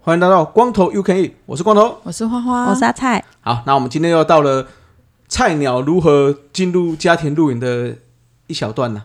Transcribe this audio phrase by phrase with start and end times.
[0.00, 3.24] 欢迎来到光头 U K E，我是光头，我是花花，我是阿菜。
[3.40, 4.68] 好，那我们今天又到了
[5.28, 7.96] 菜鸟如何进入家庭露营的
[8.46, 9.04] 一小段呢。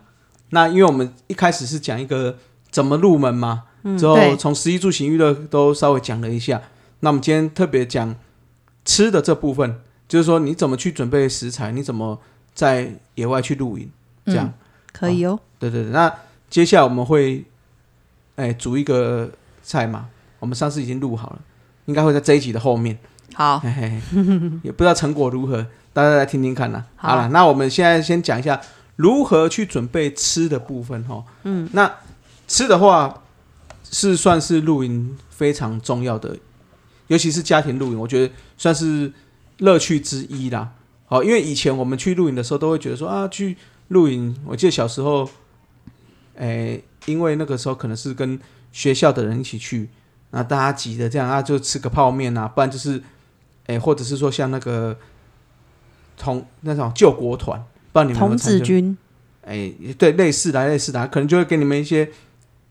[0.50, 2.38] 那因为我们一开始是讲一个
[2.70, 6.62] 怎么入门嘛，嗯、之后从十一住行娱乐都稍微讲了一下。
[7.00, 8.16] 那我们今天特别讲
[8.84, 12.20] 吃的这部分，就是说你怎么去准备食材，你怎么
[12.54, 13.90] 在野外去露营，
[14.26, 14.54] 这样、嗯、
[14.92, 15.40] 可以哦。
[15.58, 16.14] 对对对，那
[16.50, 17.46] 接下来我们会
[18.36, 19.32] 哎煮一个
[19.64, 20.10] 菜嘛。
[20.40, 21.40] 我们上次已经录好了，
[21.86, 22.98] 应该会在这一集的后面。
[23.34, 24.02] 好嘿嘿，
[24.64, 26.84] 也不知道成果如何，大家来听听看呐。
[26.96, 28.60] 好了，那我们现在先讲一下
[28.96, 31.24] 如何去准备吃的部分哈。
[31.44, 31.92] 嗯，那
[32.48, 33.24] 吃的话
[33.84, 36.38] 是算是露营非常重要的，
[37.08, 39.12] 尤其是家庭露营，我觉得算是
[39.58, 40.72] 乐趣之一啦。
[41.06, 43.58] 好，因为以前我们去露营的时候，都会觉得说啊，去
[43.90, 45.30] 露营，我记得小时候，
[46.38, 48.40] 哎，因为那个时候可能是跟
[48.72, 49.90] 学校的人一起去。
[50.34, 52.98] 那大家挤着这样啊，就吃个泡面啊，不然就是，
[53.66, 54.98] 哎、欸，或者是说像那个
[56.16, 58.58] 同那种救国团，不知道你们有没有参加？
[58.58, 58.98] 童子军，
[59.44, 62.10] 哎、欸，对，类似的，类似的，可能就会给你们一些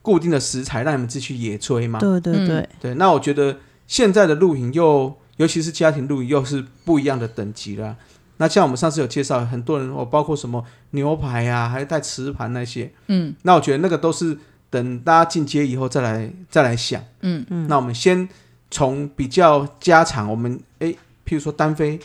[0.02, 1.98] 固定的食材，让你们自己去野炊嘛。
[1.98, 2.94] 对对对、嗯，对。
[2.94, 7.96] 那我觉得现在的露营又，尤其是家庭露营，又是不一样的等级了。
[8.38, 14.38] 那像我们上次有介绍，很多人哦，包括什么牛排啊，还有带瓷盘那些，嗯，那我觉得那个都是。
[14.72, 18.28] 等大家进阶以后再来再来想，嗯嗯，那我们先
[18.70, 20.94] 从比较家常，我们哎，
[21.26, 21.98] 譬如说单飞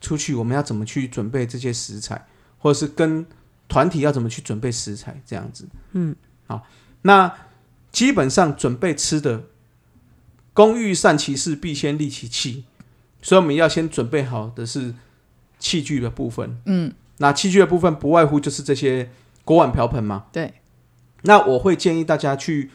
[0.00, 2.20] 出去，我们要怎么去准备这些食材，
[2.60, 3.26] 或者是跟
[3.68, 6.14] 团体要怎么去准备食材，这样子，嗯，
[6.46, 6.64] 好，
[7.02, 7.34] 那
[7.90, 9.42] 基本上准备吃的，
[10.52, 12.64] 工欲善其事，必先利其器，
[13.20, 14.94] 所以我们要先准备好的是
[15.58, 19.10] 器具的部分，嗯，那器具的部分不外乎就是这些
[19.44, 20.54] 锅碗瓢盆嘛，对。
[21.22, 22.70] 那我会建议大家去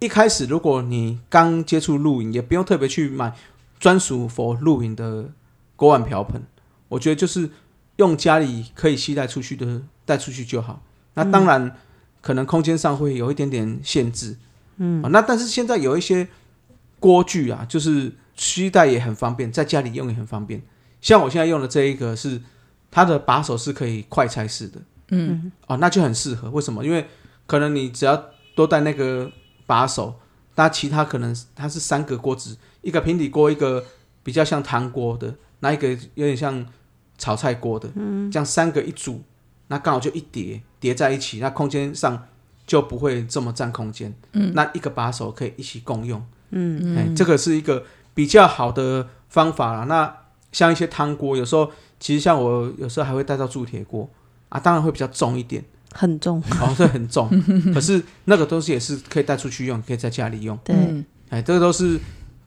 [0.00, 3.36] 一开始，如果你刚接触露营，也不用特别去买
[3.78, 5.30] 专属 for 露营的
[5.76, 6.42] 锅碗瓢盆。
[6.88, 7.50] 我觉得就是
[8.02, 10.82] 用家里可以携带出去的带出去就好。
[11.14, 11.76] 那当然
[12.20, 14.36] 可能空间上会有一点点限制，
[14.78, 16.26] 嗯，那但是现在有一些
[16.98, 20.60] 锅具啊，就是携带也很方便，在家里用也很方便。
[21.00, 22.40] 像我现在用的这一个是
[22.90, 24.80] 它的把手是可以快拆式的，
[25.10, 26.50] 嗯，哦，那就很适合。
[26.50, 26.84] 为什么？
[26.84, 27.06] 因为
[27.46, 28.24] 可能你只要
[28.56, 29.30] 多带那个
[29.66, 30.18] 把手，
[30.54, 33.84] 那其他可能它是三个锅子，一个平底锅，一个
[34.22, 36.64] 比较像汤锅的，那一个有点像
[37.22, 39.22] 炒菜锅的，嗯，这样三个一组，
[39.68, 42.26] 那刚好就一叠叠在一起，那空间上
[42.66, 46.80] 就不会这么占空间，嗯，那一个把手可以一起共用，嗯。
[46.82, 49.84] 嗯，欸，这个是一个比较好的方法啦。
[49.84, 50.12] 那
[50.50, 54.10] 像一些汤锅，有时候其实像我有时候还会带到铸铁锅。
[54.48, 55.64] 啊，当然会比较重一点。
[55.94, 57.26] 很重，哦，这很重，
[57.72, 60.58] 可是那个东西也是可以带出去用，可以在家里用。
[60.62, 60.76] 对，
[61.30, 61.98] 哎，这个都是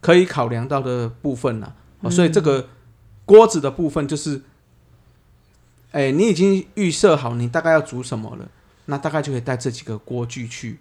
[0.01, 1.75] 可以考量到的部分了。
[2.01, 2.67] 哦，所以这个
[3.25, 4.39] 锅子的部分就是，
[5.95, 8.45] 哎，你已经预设好你大概要煮什么了，
[8.88, 10.78] 那大概就可以带这几个锅具去。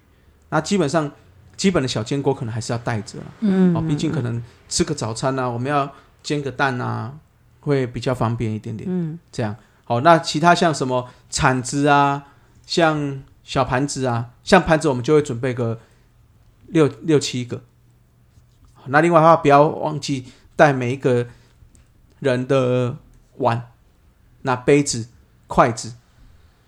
[0.49, 1.09] 那基本上
[1.55, 5.89] 基本的小煎锅可能还是要带着，嗯，哦，毕竟可能吃个早餐啊，我们要
[6.21, 7.13] 煎个蛋啊，
[7.61, 8.89] 会比较方便一点点。
[8.91, 9.55] 嗯，这样。
[9.85, 12.25] 好，那其他像什么铲子啊？
[12.65, 15.79] 像小盘子啊，像盘子我们就会准备个
[16.67, 17.61] 六六七个。
[18.87, 20.25] 那另外的话，不要忘记
[20.57, 21.27] 带每一个
[22.19, 22.97] 人的
[23.37, 23.71] 碗、
[24.45, 25.05] 那杯子、
[25.47, 25.93] 筷子，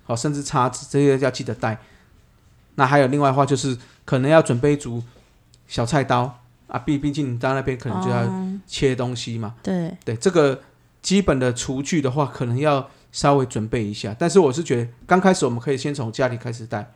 [0.04, 1.80] 好，甚至叉子这些要记得带。
[2.76, 5.02] 那还有另外的话，就是可能要准备一组
[5.68, 8.30] 小菜刀啊，毕毕竟你到那边可能就要
[8.68, 9.56] 切东西嘛。
[9.64, 10.62] 对对，这个
[11.02, 12.90] 基本的厨具的话，可能要。
[13.10, 16.94] 稍微准备一下，但是我是觉得刚开始我们可以先从家里开始带，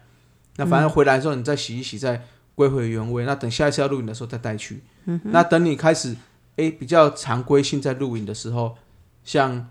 [0.57, 2.21] 那反正回来的时候你再洗一洗，再
[2.53, 3.25] 归回原位。
[3.25, 4.83] 那等下一次要录影的时候再带去。
[5.05, 6.15] 嗯、那等你开始
[6.57, 8.77] 诶比较常规性在录影的时候，
[9.23, 9.67] 像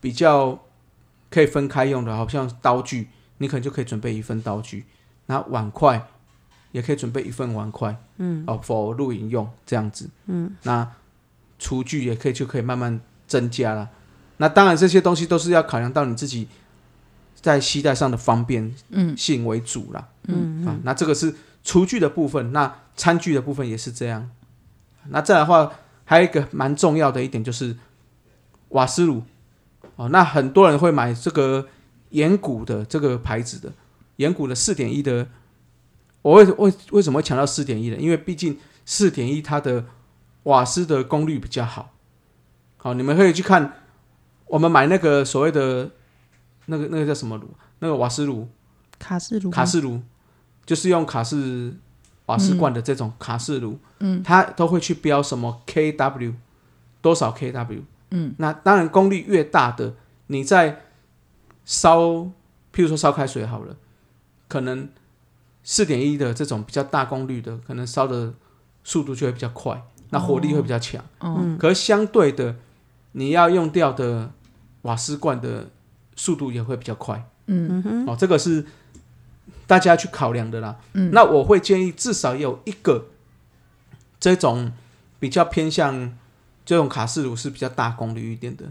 [0.00, 0.58] 比较
[1.30, 3.08] 可以分开用的，好像刀具，
[3.38, 4.86] 你可能就可以准备一份刀具。
[5.26, 6.08] 那碗筷
[6.72, 10.90] 也可以准备一份碗筷，嗯，哦，for 露营用这样子，嗯，那
[11.58, 13.90] 厨具也可以就可以慢慢增加了。
[14.38, 16.48] 那当然，这些东西都是要考量到你自己
[17.34, 18.74] 在携带上的方便
[19.16, 20.08] 性为主啦。
[20.24, 24.30] 嗯，啊，那这个是厨具的部分，那餐具的部分也是这样。
[25.08, 25.72] 那再来的话，
[26.04, 27.76] 还有一个蛮重要的一点就是
[28.70, 29.22] 瓦斯炉。
[30.00, 31.68] 哦，那很多人会买这个
[32.08, 33.70] 岩谷的这个牌子的
[34.16, 35.28] 岩谷的四点一的，
[36.22, 37.96] 我为为为什么会强调四点一呢？
[37.98, 39.84] 因为毕竟四点一它的
[40.44, 41.92] 瓦斯的功率比较好。
[42.78, 43.74] 好，你们可以去看
[44.46, 45.90] 我们买那个所谓的
[46.64, 47.50] 那个那个叫什么炉？
[47.80, 48.48] 那个瓦斯炉，
[48.98, 50.00] 卡式炉，卡式炉
[50.64, 51.76] 就是用卡式
[52.24, 56.32] 瓦斯罐的这种卡式炉，嗯，它都会去标什么 kW
[57.02, 59.94] 多少 kW，嗯，那当然功率越大的，
[60.28, 60.82] 你在
[61.64, 62.00] 烧，
[62.72, 63.76] 譬如说烧开水好了，
[64.48, 64.88] 可能
[65.62, 68.34] 四点一的这种比较大功率的，可能烧的
[68.82, 72.56] 速度就会比较快，那火力会比较强，嗯，可是相对的，
[73.12, 74.32] 你要用掉的
[74.82, 75.70] 瓦斯罐的
[76.16, 78.06] 速度也会比较快，嗯哼。
[78.06, 78.64] 哦，这个是
[79.66, 80.80] 大家去考量的啦。
[80.94, 83.06] 嗯，那我会建议至少有一个
[84.18, 84.72] 这种
[85.20, 86.18] 比较偏向
[86.70, 88.64] 这种卡式炉是比较大功率一点的。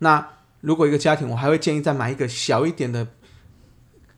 [0.00, 0.28] 那
[0.60, 3.06] 如果一个家庭，我还会建议再买一个小一点的，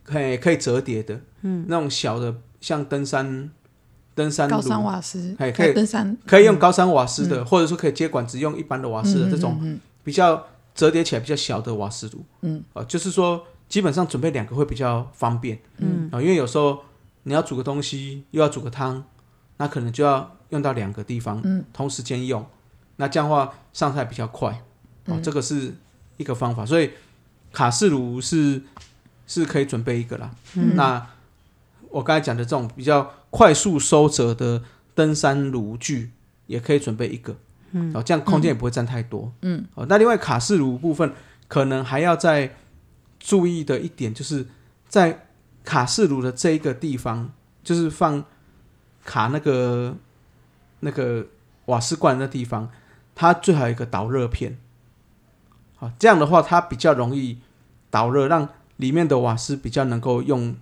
[0.03, 3.49] 可以可以折叠的，嗯，那种小的像登山
[4.17, 16.09] 登山高山，瓦斯，哎可以登山可以用高山瓦斯的，或者说可以接管只用一般的瓦斯的嗯这种嗯比较折叠起来比较小的瓦斯炉，嗯，啊、就是说基本上准备两个会比较方便，嗯。
[16.11, 16.83] 啊、因为有时候
[17.23, 19.05] 你要煮个东西，又要煮个汤，
[19.59, 22.45] 那可能就要用到两个地方，嗯，同时间用，
[23.02, 24.49] 那这样的话上菜比较快，
[25.06, 25.75] 哦、嗯这个是
[26.19, 26.93] 一个方法，所以
[27.50, 28.62] 卡式炉是
[29.26, 30.76] 是可以准备一个啦，嗯。
[30.76, 31.04] 那
[31.90, 34.62] 我刚才讲的这种比较快速收折的
[34.94, 36.12] 登山炉具，
[36.46, 37.34] 也可以准备一个，
[37.72, 41.12] 嗯，哦，这样空间也不会占太多，嗯，哦，那另外卡式炉部分
[41.49, 42.54] 可能还要再
[43.19, 44.46] 注意的一点，就是
[44.88, 45.26] 在
[45.64, 47.32] 卡式炉的这一个地方，
[47.64, 48.25] 就是放
[49.04, 49.96] 卡那个
[50.81, 51.26] 那个
[51.66, 52.70] 瓦斯罐的地方，
[53.14, 54.59] 它最好有一个导热片，
[55.76, 57.38] 好，这样的话它比较容易
[57.91, 60.55] 导热，让里面的瓦斯比较能够用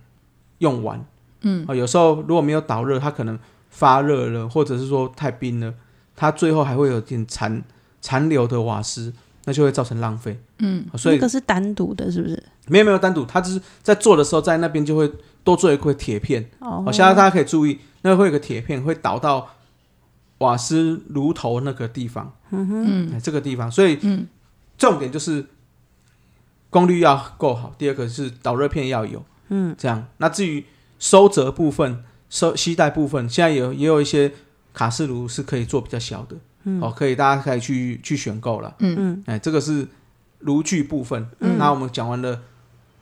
[0.59, 1.03] 用完。
[1.41, 3.39] 嗯，啊有时候如果没有导热，它可能
[3.69, 5.73] 发热了，或者是说太冰了，
[6.15, 7.63] 它最后还会有点残
[8.01, 9.13] 残留的瓦斯，
[9.45, 10.39] 那就会造成浪费。
[10.59, 12.43] 嗯，所以那个是单独的，是不是？
[12.67, 15.11] 没有没有单独，它只是在做的时候，在那边就会
[15.43, 16.47] 多做一块铁片。
[16.59, 19.49] 哦哦，现在大家可以注意，那会有个铁片会导到
[20.41, 24.27] 瓦斯炉头那个地方，嗯哼，这个地方，所以嗯。
[24.77, 25.45] 重点就是
[26.71, 30.07] 功率要够好，第二个是导热片要有，嗯，这样。
[30.17, 30.65] 那至于
[30.97, 34.33] 收折部分、收吸带部分，现在有也有一些
[34.73, 36.81] 卡式炉是可以做比较小的，嗯。
[36.81, 38.73] 哦，可以大家可以去去选购了。
[38.79, 38.95] 嗯。
[38.97, 39.23] 嗯。
[39.27, 39.87] 哎，这个是
[40.39, 41.29] 炉具部分。
[41.41, 41.59] 嗯。
[41.59, 42.41] 那我们讲完了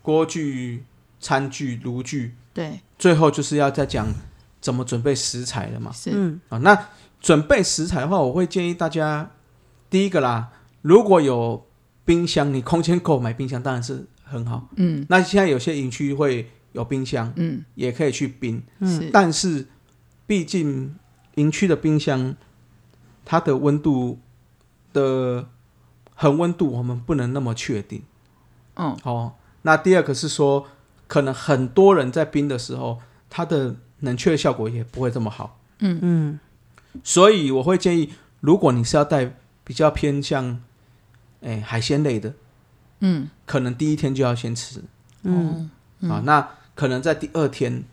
[0.02, 0.84] 锅具、
[1.18, 4.06] 餐具、炉具，对，最后就是要再讲
[4.60, 5.90] 怎么准备食材了嘛。
[5.90, 6.38] 是，嗯。
[6.50, 6.78] 啊，那
[7.20, 9.30] 准备食材的话，我会建议大家
[9.88, 10.48] 第一个啦，
[10.82, 11.66] 如果有
[12.04, 14.68] 冰箱，你空间够买冰箱当然是很好。
[14.76, 15.04] 嗯。
[15.08, 17.64] 那现在有些营区会有冰箱，嗯。
[17.74, 19.68] 也可以去冰，嗯，但是
[20.26, 20.96] 毕竟
[21.34, 22.34] 营区的冰箱
[23.24, 24.18] 它的温度
[24.92, 25.48] 的
[26.14, 28.02] 恒温度我们不能那么确定。
[28.76, 30.66] 嗯哦，那第二个是说，
[31.06, 35.60] 可能很多人在冰的时候，它的冷却效果也不会这么好。
[35.80, 35.98] 嗯。
[36.00, 36.40] 嗯
[37.04, 39.34] 所以我会建议，如果你是要带
[39.64, 40.60] 比较偏向，
[41.40, 42.34] 哎，海鲜类的，
[43.00, 43.28] 嗯。
[43.46, 44.82] 可能第一天就要先吃、
[45.22, 45.70] 嗯。
[46.00, 46.10] 嗯。
[46.10, 46.22] 啊。
[46.24, 47.84] 那可能在第二天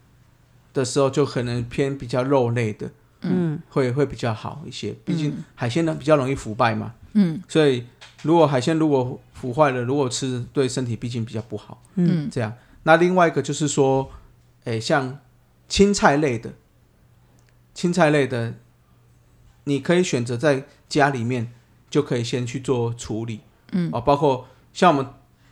[0.73, 3.59] 的时候，就可能偏比较肉类的，嗯。
[3.69, 4.95] 会会比较好一些。
[5.05, 7.41] 毕竟海鲜呢比较容易腐败嘛，嗯。
[7.47, 7.85] 所以
[8.23, 11.81] 如果海鲜如果腐坏了，如果吃对身体毕竟比较不好。
[11.95, 12.29] 嗯。
[12.31, 14.09] 这样，那另外一个就是说，
[14.63, 15.19] 诶，像
[15.67, 16.53] 青菜类的，
[17.73, 18.55] 青菜类的，
[19.67, 21.51] 你可以选择在家里面
[21.89, 23.41] 就可以先去做处理，
[23.73, 23.89] 嗯。
[23.91, 25.05] 哦，包括像我们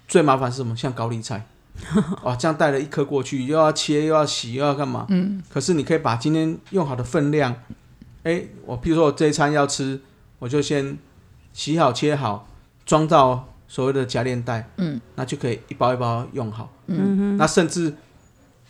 [0.07, 0.75] 最麻烦是什么？
[0.75, 1.45] 像高丽菜，
[2.24, 5.05] 哦，这样带了一颗过去，又要切，又要洗，又要干嘛？
[5.10, 5.43] 嗯。
[5.50, 7.53] 可是你可以把今天用好的分量，
[8.24, 10.01] 哎，我譬如说我这一餐要吃，
[10.39, 10.98] 我就先
[11.51, 12.48] 洗好切好，
[12.86, 16.72] 装到所谓的夹链袋，嗯，那就可以一包一包用好。
[16.88, 17.17] 嗯。
[17.17, 17.93] 哼，那甚至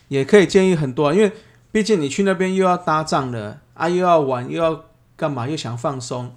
[0.08, 1.30] 也可以建议很多、啊，因为
[1.70, 4.85] 毕竟你去那边又要搭帐了啊，又要玩，又要
[5.16, 6.36] 干嘛，又想放松，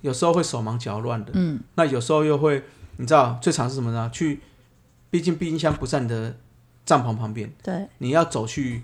[0.00, 1.32] 有时候会手忙脚乱的。
[1.34, 2.62] 嗯那有时候又会，
[2.98, 4.08] 你知道最常是什么呢？
[4.12, 4.40] 去，
[5.10, 6.36] 毕竟冰箱不在你的
[6.84, 8.82] 帐篷旁边，对你要走去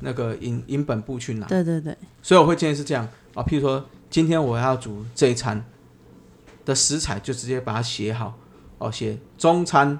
[0.00, 1.46] 那个营营本部去拿。
[1.46, 5.64] 对对对，所以我会建议是这样啊，譬如说今天我要煮这一餐
[6.64, 8.38] 的食材，就直接把它写好
[8.78, 9.98] 哦，写中餐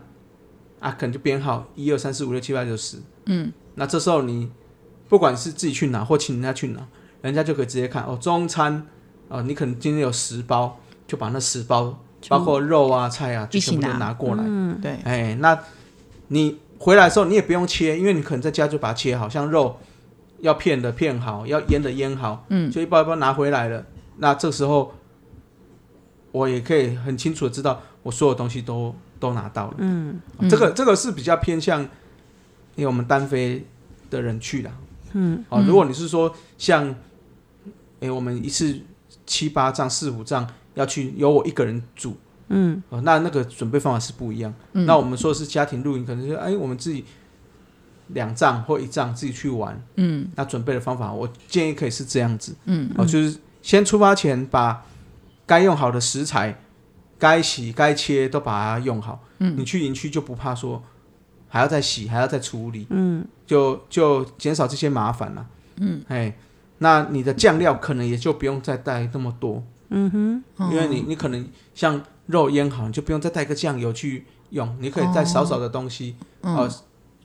[0.81, 2.99] 啊，可能就编号一二三四五六七八九十。
[3.27, 4.51] 嗯那这时候你
[5.09, 6.87] 不管是自己去拿或请人家去拿，
[7.23, 8.87] 人家就可以直接看哦，中餐
[9.29, 14.45] 哦，你可能今天有十包，就把那十包包括肉啊、菜啊，就全部都拿拿过来。
[14.47, 15.59] 嗯对，哎，那
[16.29, 19.79] 你回来的时候你也不用切，因为你可能在家就把它切好，像肉
[20.41, 23.85] 要片的片好，要腌的腌好，嗯，就一包一包拿回来了。
[24.19, 24.95] 那这时候
[26.33, 29.75] 我也可以很清楚的知道我所有东西都都拿到了。
[29.79, 31.83] 嗯，这个这个是比较偏向
[32.77, 33.67] 因为我们单飞
[34.09, 34.71] 的人去的。
[35.13, 36.95] 嗯，哦，如果你是说像，
[38.01, 38.79] 诶，我们一次
[39.27, 42.17] 七八帐、四五帐要去由我一个人煮，
[42.49, 44.53] 嗯，哦，那那个准备方法是不一样。
[44.73, 47.05] 嗯那我们说的是家庭露营，可能是哎，我们自己
[48.09, 49.81] 两帐或一帐自己去玩。
[49.97, 52.55] 嗯那准备的方法，我建议可以是这样子。
[52.65, 54.85] 嗯哦，就是先出发前把
[55.47, 56.61] 该用好的食材、
[57.19, 59.23] 该洗、该切都把它用好。
[59.39, 60.83] 嗯你去营区就不怕说
[61.49, 62.87] 还要再洗，还要再处理。
[62.91, 65.47] 嗯，就就减少这些麻烦了。
[65.77, 66.37] 嗯，哎，
[66.83, 76.71] 那你的酱料可能也就不用再带那么多，嗯哼，因为你你可能像肉腌好，你就不用再带个酱油去用，你可以带少少的东西，嗯哦，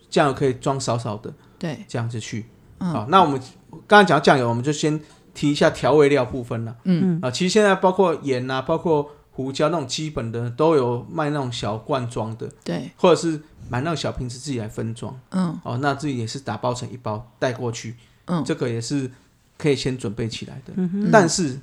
[0.09, 2.45] 酱油可以装少少的，对，这样子去。
[2.79, 2.91] 嗯。
[2.91, 3.39] 好，那我们
[3.87, 4.99] 刚才讲到酱油，我们就先
[5.33, 6.75] 提一下调味料部分了。
[6.83, 7.19] 嗯。
[7.21, 15.17] 啊，其实现在包括盐啊，包括胡椒那种基本的都有卖那种小罐装的，对，或者是买那种小瓶子自己来分装。
[15.31, 15.57] 嗯。
[15.63, 17.95] 哦，那自己也是打包成一包带过去，
[18.25, 18.43] 嗯。
[18.43, 19.09] 这个也是
[19.57, 20.73] 可以先准备起来的。
[20.75, 21.59] 嗯，但是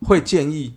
[0.00, 0.74] 会建议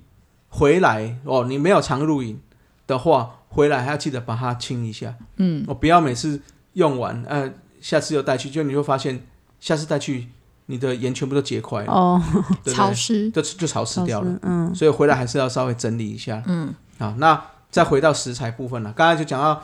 [0.49, 2.39] 回来哦，你没有常露营
[2.87, 5.15] 的话，回来还要记得把它清一下。
[5.37, 6.41] 嗯哦，不要每次
[6.73, 9.25] 用完，呃，下次又带去，就你会发现
[9.59, 10.27] 下次带去，
[10.67, 12.21] 你的盐全部都结块了，哦，
[12.63, 12.73] 对对？
[12.73, 14.39] 潮湿，就就潮湿掉了。
[14.43, 16.41] 嗯所以回来还是要稍微整理一下。
[16.45, 18.93] 嗯好，那再回到食材部分了。
[18.93, 19.63] 刚才就讲到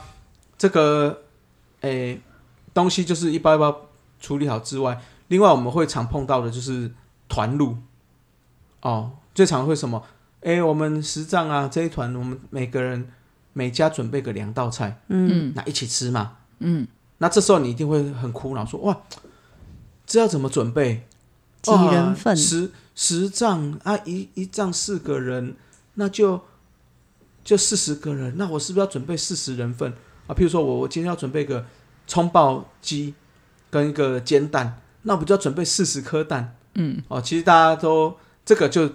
[0.56, 1.22] 这个，
[1.82, 2.20] 诶，
[2.74, 3.88] 东西就是一包一包
[4.20, 6.92] 处理好之外，另外我们会常碰到的就是
[7.28, 7.76] 团路。
[8.82, 10.02] 哦，最常会什么？
[10.42, 13.10] 哎，我们十丈啊这一团，我们每个人
[13.52, 16.36] 每家准备个两道菜，嗯嗯那一起吃嘛。
[16.58, 16.86] 嗯，
[17.18, 19.00] 那这时候你一定会很苦恼，说哇，
[20.06, 21.06] 这要怎么准备？
[21.60, 25.56] 几人份哇十十丈啊，一一丈四个人，
[25.94, 26.40] 那就
[27.42, 29.92] 就四十个人，那我是不是要准备四十人份
[30.28, 30.30] 啊？
[30.32, 31.66] 譬如说我我今天要准备个
[32.06, 33.12] 葱爆鸡
[33.70, 36.56] 跟一个煎蛋，那我不就要准备四十颗蛋？
[36.74, 38.90] 嗯，哦，其实大家都这个就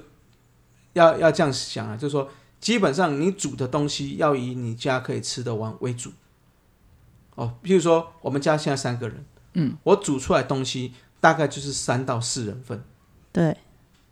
[0.94, 2.30] 要要这样想啊，就是说
[2.60, 6.12] 基本上你煮的东西要以你家可以吃得完为主。
[7.36, 12.84] 哦，譬如说我们家现在三个人，嗯，我煮出来东西大概就是三到四人份
[13.32, 13.58] 对，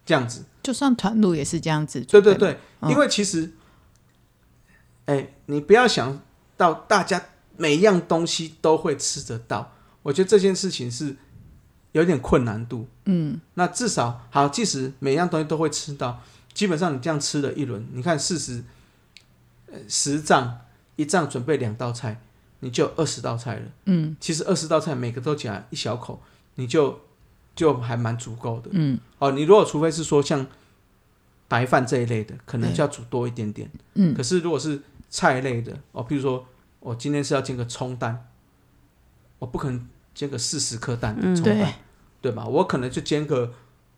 [0.06, 0.44] 这样子。
[0.64, 3.54] 就算团路也是这样子，对对对，嗯因为其实，
[5.06, 6.22] 哎，你不要想
[6.58, 7.24] 到大家
[7.58, 11.16] 每一样东西都会吃得到，我觉得这件事情是
[11.94, 12.88] 有点困难度。
[13.06, 16.22] 嗯那至少好，即使每一样东西都会吃到，
[16.54, 18.64] 基本上你这样吃了一轮，你看四十，
[19.72, 20.60] 呃，十帐
[20.96, 22.22] 一帐准备两道菜，
[22.60, 23.64] 你就二十道菜了。
[23.86, 26.22] 嗯其实二十道菜每个都夹一小口，
[26.56, 27.02] 你就
[27.56, 28.70] 就还蛮足够的。
[28.72, 30.46] 嗯哦，你如果除非是说像
[31.48, 33.70] 白饭这一类的，可能就要煮多一点点。
[33.96, 36.46] 嗯可是如果是菜类的，哦，譬如说
[36.80, 38.30] 我今天是要煎个葱蛋，
[39.40, 39.88] 我不可能
[40.22, 41.68] 煎个四十颗蛋的嗯葱蛋，对。
[42.22, 42.46] 对吧？
[42.46, 43.52] 我可能就煎个，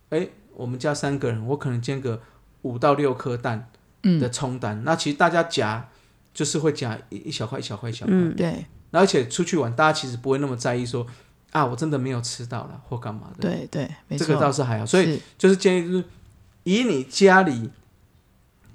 [0.09, 0.25] 哎，
[0.55, 2.21] 我们家三个人，我可能煎个
[2.61, 3.69] 五到六颗蛋
[4.01, 4.81] 的嗯，葱蛋。
[4.85, 5.89] 那其实大家夹
[6.33, 8.65] 就是会夹一一小块一小块一小块，嗯对。
[8.91, 11.05] 而且出去玩，大家其实不会那么在意说
[11.51, 13.41] 啊，我真的没有吃到了或干嘛的。
[13.41, 16.05] 对对，没错，这个倒是还好，所以就是建议就是
[16.63, 17.69] 以你家里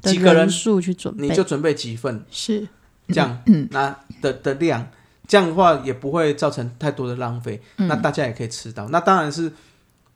[0.02, 2.68] 几个人数去准备，你就准备几份是，
[3.08, 3.66] 这样，嗯。
[3.70, 4.90] 那的的量，
[5.28, 7.86] 这样的话也不会造成太多的浪费，嗯。
[7.86, 8.88] 那大家也可以吃到。
[8.88, 9.52] 那当然是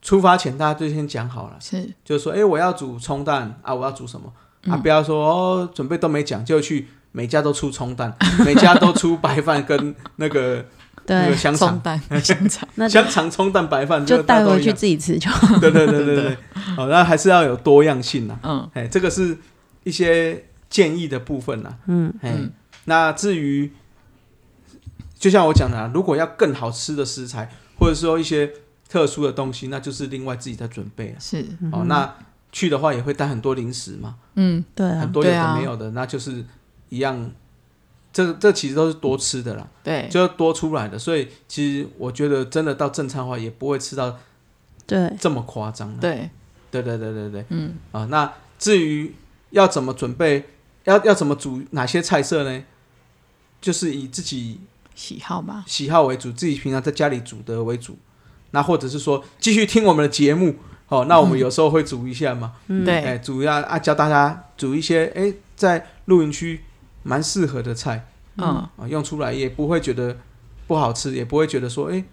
[0.01, 4.33] 出发前大家就先讲好了，是，就是说，哎，我要煮葱蛋啊，我要煮什么？
[4.65, 4.75] 啊？
[4.75, 4.83] 嗯。
[4.83, 8.13] 不要说哦，准备都没讲就去每家都出葱蛋，
[8.45, 10.65] 每家都出白饭跟那个
[11.07, 15.59] 那个对，香肠，蛋 香肠，那香肠葱蛋白饭就带回去自己吃就好。
[15.59, 16.37] 对对对对对，
[16.77, 18.39] 好，那还是要有多样性呐。
[18.43, 18.71] 嗯。
[18.75, 19.37] 哎，这个是
[19.85, 21.75] 一些建议的部分呐。
[21.87, 22.13] 嗯。
[22.23, 22.51] 哎，嗯。
[22.85, 23.71] 那至于
[25.23, 27.49] 就像我讲的、啊，如果要更好吃的食材，
[27.79, 28.53] 或者说一些
[28.89, 31.21] 特殊的东西，那就是另外自己在准备了。
[31.21, 32.13] 是，哦，那
[32.51, 36.45] 去的话也会带很多零食嘛，嗯对啊很，多有的没有的，那就是
[36.89, 37.31] 一样。
[38.13, 44.19] 这这其实都是多吃的啦，对，就多出来的，所以其实我觉得真的到正餐的话，也不会吃到
[44.87, 45.99] 对，这么夸张了。
[45.99, 46.29] 对，
[46.73, 47.47] 对对对对对。
[47.51, 49.15] 嗯啊，那至于
[49.51, 50.45] 要怎么准备，
[50.85, 52.65] 要要怎么煮哪些菜色呢？
[53.63, 54.61] 就是以自己
[54.95, 57.99] 喜好吧，喜好为主，自己平常在家里煮的为主。
[58.53, 60.55] 那或者是说继续听我们的节目，
[60.89, 62.85] 哦，那我们有时候会煮一下嘛，嗯。
[62.85, 63.01] 对。
[63.01, 66.61] 哎，煮一下啊，教大家煮一些哎，在露营区
[67.03, 68.07] 蛮适合的菜，
[68.37, 68.47] 嗯。
[68.47, 70.17] 啊，用出来也不会觉得
[70.67, 72.05] 不好吃，也不会觉得说，哎，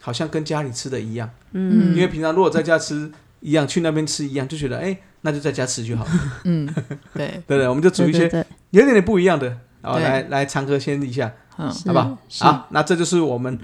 [0.00, 1.30] 好像跟家里吃的一样。
[1.52, 1.94] 嗯。
[1.94, 6.10] 因为平常如果在家吃一样，去那边吃一样，就觉得哎，那就在家吃就好了，
[6.44, 6.66] 嗯，
[7.12, 7.68] 对， 对对？
[7.68, 8.24] 我们就煮一些
[8.70, 9.48] 有点点不一样的，
[9.82, 12.18] 然后来来尝个鲜一下，嗯是好不好？
[12.28, 13.58] 是好，那这就是我们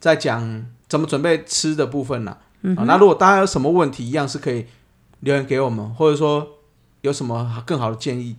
[0.00, 2.32] 在讲怎么准备吃的部分了。
[2.32, 4.66] 啊，嗯啊那如果大家有什么问题，一样是可以
[5.20, 6.46] 留言给我们，或者说
[7.02, 8.36] 有什么更好的建议，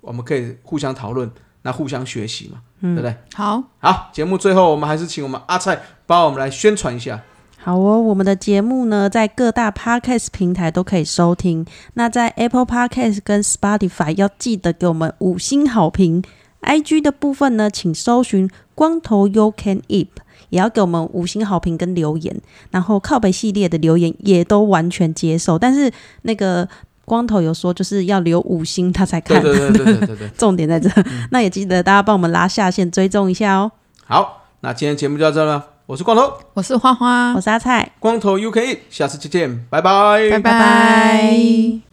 [0.00, 1.30] 我们可以互相讨论，
[1.62, 3.16] 那互相学习嘛，嗯对不对？
[3.34, 7.22] 好，好，节目最后我们还是请我们阿菜帮我们来宣传一下。
[7.62, 11.66] 好哦，我们的节目呢，在各大 podcast 平台都可以收听。
[11.92, 16.22] 那在 Apple Podcast 跟 Spotify 要记得给我们五星好评。
[16.62, 20.08] IG 的部分呢，请搜寻光头 You Can Eat，
[20.50, 22.40] 也要给我们五星好评跟留言。
[22.70, 25.90] 然后靠北系列的留言也都完全接受，但是
[26.22, 26.68] 那个
[27.04, 29.42] 光头有说，就是要留五星他才看。
[29.42, 30.90] 对对对对对对对， 重点在这，
[31.32, 33.72] 那也记得大家帮我们拉下线追踪一下哦。
[34.04, 41.89] 好，那今天节目就到这了，我是光头，我是花花我，是阿菜，光头 UK，下次再见，拜拜，拜拜拜